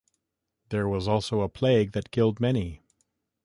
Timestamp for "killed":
2.09-2.39